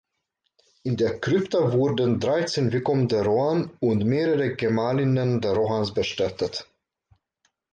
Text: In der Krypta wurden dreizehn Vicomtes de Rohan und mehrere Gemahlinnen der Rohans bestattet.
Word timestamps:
In 0.81 0.97
der 0.97 1.19
Krypta 1.19 1.73
wurden 1.73 2.19
dreizehn 2.19 2.71
Vicomtes 2.73 3.19
de 3.19 3.23
Rohan 3.27 3.69
und 3.81 4.03
mehrere 4.03 4.55
Gemahlinnen 4.55 5.41
der 5.41 5.51
Rohans 5.53 5.93
bestattet. 5.93 6.67